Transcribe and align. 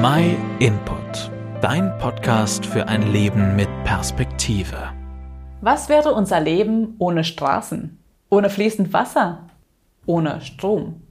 My 0.00 0.36
Input, 0.60 1.28
dein 1.60 1.98
Podcast 1.98 2.64
für 2.64 2.86
ein 2.86 3.10
Leben 3.10 3.56
mit 3.56 3.68
Perspektive. 3.82 4.92
Was 5.60 5.88
wäre 5.88 6.12
unser 6.12 6.38
Leben 6.38 6.94
ohne 7.00 7.24
Straßen, 7.24 7.98
ohne 8.30 8.48
fließend 8.48 8.92
Wasser, 8.92 9.48
ohne 10.06 10.40
Strom? 10.40 11.02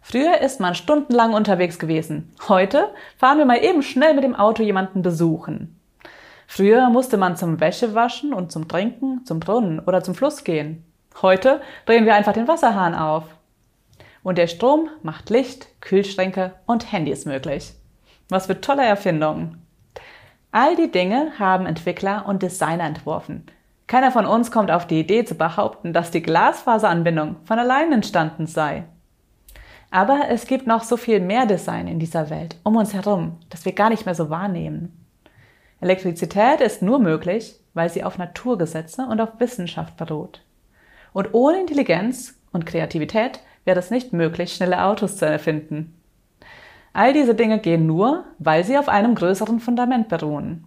Früher 0.00 0.42
ist 0.42 0.60
man 0.60 0.76
stundenlang 0.76 1.34
unterwegs 1.34 1.80
gewesen. 1.80 2.32
Heute 2.46 2.90
fahren 3.16 3.38
wir 3.38 3.46
mal 3.46 3.64
eben 3.64 3.82
schnell 3.82 4.14
mit 4.14 4.22
dem 4.22 4.36
Auto 4.36 4.62
jemanden 4.62 5.02
besuchen. 5.02 5.80
Früher 6.46 6.88
musste 6.88 7.16
man 7.16 7.34
zum 7.36 7.58
Wäschewaschen 7.58 8.32
und 8.32 8.52
zum 8.52 8.68
Trinken 8.68 9.24
zum 9.24 9.40
Brunnen 9.40 9.80
oder 9.80 10.04
zum 10.04 10.14
Fluss 10.14 10.44
gehen. 10.44 10.84
Heute 11.20 11.60
drehen 11.84 12.04
wir 12.04 12.14
einfach 12.14 12.34
den 12.34 12.46
Wasserhahn 12.46 12.94
auf. 12.94 13.24
Und 14.22 14.38
der 14.38 14.46
Strom 14.46 14.88
macht 15.02 15.30
Licht, 15.30 15.80
Kühlschränke 15.80 16.52
und 16.66 16.92
Handys 16.92 17.24
möglich. 17.24 17.74
Was 18.30 18.46
für 18.46 18.60
tolle 18.60 18.84
Erfindungen. 18.84 19.66
All 20.52 20.74
die 20.76 20.90
Dinge 20.90 21.32
haben 21.38 21.66
Entwickler 21.66 22.26
und 22.26 22.42
Designer 22.42 22.84
entworfen. 22.84 23.46
Keiner 23.86 24.12
von 24.12 24.24
uns 24.24 24.50
kommt 24.50 24.70
auf 24.70 24.86
die 24.86 25.00
Idee 25.00 25.24
zu 25.24 25.34
behaupten, 25.34 25.92
dass 25.92 26.12
die 26.12 26.22
Glasfaseranbindung 26.22 27.36
von 27.44 27.58
allein 27.58 27.92
entstanden 27.92 28.46
sei. 28.46 28.84
Aber 29.90 30.28
es 30.28 30.46
gibt 30.46 30.68
noch 30.68 30.84
so 30.84 30.96
viel 30.96 31.18
mehr 31.18 31.46
Design 31.46 31.88
in 31.88 31.98
dieser 31.98 32.30
Welt 32.30 32.56
um 32.62 32.76
uns 32.76 32.94
herum, 32.94 33.38
das 33.48 33.64
wir 33.64 33.72
gar 33.72 33.90
nicht 33.90 34.06
mehr 34.06 34.14
so 34.14 34.30
wahrnehmen. 34.30 35.04
Elektrizität 35.80 36.60
ist 36.60 36.82
nur 36.82 37.00
möglich, 37.00 37.58
weil 37.74 37.90
sie 37.90 38.04
auf 38.04 38.18
Naturgesetze 38.18 39.02
und 39.02 39.20
auf 39.20 39.40
Wissenschaft 39.40 39.96
beruht. 39.96 40.42
Und 41.12 41.34
ohne 41.34 41.60
Intelligenz 41.60 42.38
und 42.52 42.66
Kreativität 42.66 43.40
wäre 43.64 43.78
es 43.78 43.90
nicht 43.90 44.12
möglich, 44.12 44.52
schnelle 44.52 44.84
Autos 44.84 45.16
zu 45.16 45.26
erfinden. 45.26 45.99
All 46.92 47.12
diese 47.12 47.34
Dinge 47.34 47.58
gehen 47.58 47.86
nur, 47.86 48.24
weil 48.38 48.64
sie 48.64 48.76
auf 48.76 48.88
einem 48.88 49.14
größeren 49.14 49.60
Fundament 49.60 50.08
beruhen. 50.08 50.64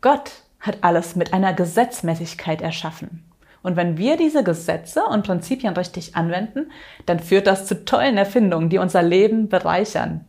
Gott 0.00 0.42
hat 0.60 0.78
alles 0.82 1.16
mit 1.16 1.32
einer 1.32 1.52
Gesetzmäßigkeit 1.52 2.60
erschaffen. 2.60 3.24
Und 3.62 3.76
wenn 3.76 3.98
wir 3.98 4.16
diese 4.16 4.44
Gesetze 4.44 5.04
und 5.04 5.26
Prinzipien 5.26 5.74
richtig 5.74 6.16
anwenden, 6.16 6.70
dann 7.06 7.18
führt 7.20 7.46
das 7.46 7.66
zu 7.66 7.84
tollen 7.84 8.16
Erfindungen, 8.16 8.68
die 8.68 8.78
unser 8.78 9.02
Leben 9.02 9.48
bereichern. 9.48 10.24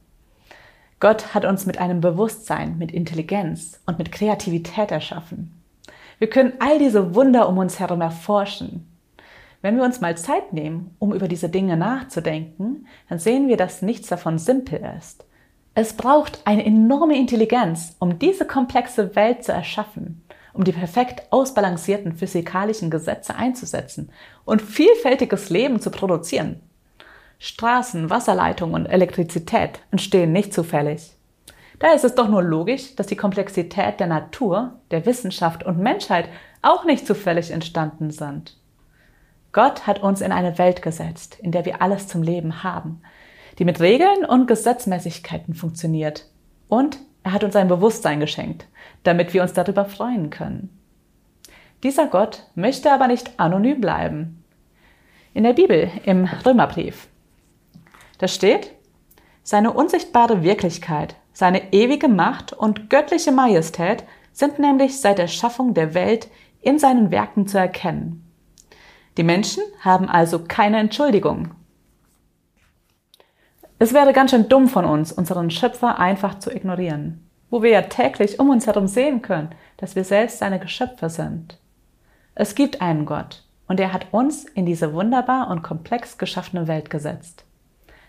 Gott 1.00 1.34
hat 1.34 1.46
uns 1.46 1.66
mit 1.66 1.78
einem 1.78 2.02
Bewusstsein, 2.02 2.78
mit 2.78 2.92
Intelligenz 2.92 3.80
und 3.86 3.98
mit 3.98 4.12
Kreativität 4.12 4.92
erschaffen. 4.92 5.64
Wir 6.18 6.30
können 6.30 6.54
all 6.60 6.80
diese 6.80 7.16
Wunder 7.16 7.48
um 7.48 7.58
uns 7.58 7.80
herum 7.80 8.02
erforschen. 8.02 8.89
Wenn 9.62 9.76
wir 9.76 9.84
uns 9.84 10.00
mal 10.00 10.18
Zeit 10.18 10.54
nehmen, 10.54 10.96
um 11.00 11.14
über 11.14 11.28
diese 11.28 11.50
Dinge 11.50 11.76
nachzudenken, 11.76 12.88
dann 13.10 13.20
sehen 13.20 13.50
wir, 13.50 13.58
dass 13.58 13.82
nichts 13.82 14.08
davon 14.08 14.38
simpel 14.38 14.82
ist. 14.98 15.26
Es 15.76 15.94
braucht 15.94 16.42
eine 16.46 16.66
enorme 16.66 17.18
Intelligenz, 17.18 17.96
um 18.00 18.20
diese 18.20 18.46
komplexe 18.46 19.16
Welt 19.16 19.44
zu 19.44 19.52
erschaffen, 19.52 20.24
um 20.54 20.64
die 20.64 20.72
perfekt 20.72 21.24
ausbalancierten 21.32 22.16
physikalischen 22.16 22.90
Gesetze 22.90 23.36
einzusetzen 23.36 24.12
und 24.46 24.62
vielfältiges 24.62 25.50
Leben 25.50 25.82
zu 25.82 25.92
produzieren. 25.92 26.62
Straßen, 27.38 28.10
Wasserleitungen 28.10 28.76
und 28.76 28.86
Elektrizität 28.86 29.80
entstehen 29.92 30.32
nicht 30.32 30.54
zufällig. 30.54 31.14
Da 31.80 31.94
ist 31.94 32.04
es 32.04 32.16
doch 32.16 32.28
nur 32.28 32.44
logisch, 32.44 32.96
dass 32.96 33.08
die 33.08 33.16
Komplexität 33.16 34.00
der 34.00 34.08
Natur, 34.08 34.80
der 34.92 35.06
Wissenschaft 35.06 35.66
und 35.66 35.80
Menschheit 35.80 36.28
auch 36.62 36.84
nicht 36.84 37.08
zufällig 37.08 37.52
entstanden 37.52 38.12
sind. 38.12 38.59
Gott 39.52 39.88
hat 39.88 40.02
uns 40.04 40.22
in 40.22 40.32
eine 40.32 40.58
Welt 40.58 40.82
gesetzt, 40.82 41.38
in 41.42 41.52
der 41.52 41.66
wir 41.66 41.82
alles 41.82 42.08
zum 42.08 42.22
Leben 42.22 42.64
haben, 42.64 43.02
die 43.58 43.66
mit 43.66 43.80
Regeln 43.80 44.26
und 44.26 44.48
Gesetzmäßigkeiten 44.48 45.56
funktioniert. 45.56 46.26
Und 46.68 47.00
er 47.24 47.34
hat 47.34 47.44
uns 47.44 47.56
ein 47.56 47.68
Bewusstsein 47.68 48.20
geschenkt, 48.20 48.68
damit 49.04 49.34
wir 49.34 49.42
uns 49.42 49.54
darüber 49.54 49.86
freuen 49.86 50.30
können. 50.30 50.70
Dieser 51.84 52.08
Gott 52.08 52.44
möchte 52.56 52.92
aber 52.92 53.08
nicht 53.08 53.40
anonym 53.40 53.82
bleiben. 53.82 54.44
In 55.34 55.44
der 55.44 55.54
Bibel, 55.54 55.90
im 56.06 56.26
Römerbrief, 56.46 57.08
da 58.18 58.28
steht, 58.28 58.72
seine 59.44 59.72
unsichtbare 59.72 60.44
Wirklichkeit, 60.44 61.16
seine 61.34 61.74
ewige 61.74 62.08
Macht 62.08 62.54
und 62.54 62.90
göttliche 62.90 63.32
Majestät 63.32 64.04
sind 64.32 64.60
nämlich 64.60 65.00
seit 65.00 65.18
der 65.18 65.28
Schaffung 65.28 65.74
der 65.74 65.94
Welt 65.94 66.28
in 66.62 66.78
seinen 66.78 67.12
Werken 67.12 67.48
zu 67.48 67.58
erkennen. 67.58 68.29
Die 69.20 69.26
Menschen 69.26 69.64
haben 69.82 70.08
also 70.08 70.40
keine 70.40 70.78
Entschuldigung. 70.78 71.50
Es 73.78 73.94
wäre 73.94 74.14
ganz 74.14 74.32
schön 74.32 74.48
dumm 74.48 74.70
von 74.70 74.86
uns, 74.86 75.12
unseren 75.12 75.52
Schöpfer 75.52 76.00
einfach 76.00 76.40
zu 76.40 76.50
ignorieren, 76.56 77.30
wo 77.50 77.62
wir 77.62 77.70
ja 77.70 77.82
täglich 77.82 78.40
um 78.40 78.50
uns 78.50 78.66
herum 78.66 78.88
sehen 78.88 79.22
können, 79.22 79.50
dass 79.76 79.98
wir 79.98 80.06
selbst 80.06 80.40
seine 80.40 80.58
Geschöpfe 80.58 81.10
sind. 81.10 81.60
Es 82.34 82.56
gibt 82.56 82.82
einen 82.82 83.06
Gott 83.06 83.44
und 83.68 83.82
er 83.82 83.92
hat 83.92 84.08
uns 84.14 84.46
in 84.46 84.66
diese 84.66 84.94
wunderbar 84.94 85.50
und 85.50 85.64
komplex 85.64 86.18
geschaffene 86.18 86.70
Welt 86.70 86.90
gesetzt. 86.90 87.44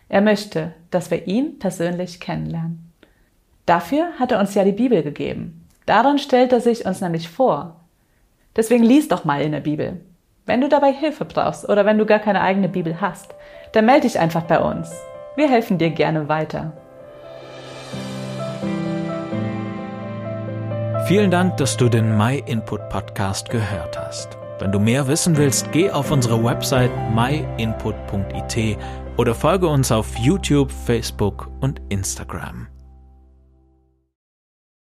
Er 0.08 0.20
möchte, 0.20 0.74
dass 0.92 1.10
wir 1.10 1.26
ihn 1.26 1.58
persönlich 1.58 2.20
kennenlernen. 2.20 2.92
Dafür 3.66 4.12
hat 4.20 4.30
er 4.30 4.38
uns 4.38 4.54
ja 4.54 4.62
die 4.62 4.70
Bibel 4.70 5.02
gegeben. 5.02 5.66
Darin 5.86 6.18
stellt 6.18 6.52
er 6.52 6.60
sich 6.60 6.86
uns 6.86 7.00
nämlich 7.00 7.28
vor. 7.28 7.80
Deswegen 8.54 8.84
lies 8.84 9.08
doch 9.08 9.24
mal 9.24 9.42
in 9.42 9.50
der 9.50 9.58
Bibel. 9.58 10.02
Wenn 10.46 10.60
du 10.60 10.68
dabei 10.68 10.92
Hilfe 10.92 11.24
brauchst 11.24 11.68
oder 11.68 11.84
wenn 11.84 11.98
du 11.98 12.06
gar 12.06 12.18
keine 12.18 12.40
eigene 12.40 12.68
Bibel 12.68 13.00
hast, 13.00 13.34
dann 13.72 13.86
melde 13.86 14.02
dich 14.02 14.18
einfach 14.18 14.42
bei 14.42 14.58
uns. 14.58 14.92
Wir 15.36 15.48
helfen 15.48 15.78
dir 15.78 15.90
gerne 15.90 16.28
weiter. 16.28 16.72
Vielen 21.06 21.30
Dank, 21.30 21.56
dass 21.56 21.76
du 21.76 21.88
den 21.88 22.16
My 22.16 22.42
Input 22.46 22.88
Podcast 22.88 23.50
gehört 23.50 23.98
hast. 23.98 24.38
Wenn 24.60 24.72
du 24.72 24.78
mehr 24.78 25.08
wissen 25.08 25.36
willst, 25.36 25.72
geh 25.72 25.90
auf 25.90 26.10
unsere 26.10 26.44
Website 26.44 26.90
myinput.it 27.14 28.78
oder 29.16 29.34
folge 29.34 29.66
uns 29.66 29.90
auf 29.90 30.16
YouTube, 30.18 30.70
Facebook 30.70 31.48
und 31.60 31.80
Instagram. 31.88 32.68